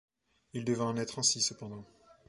[0.53, 1.85] Il devait en être ainsi cependant.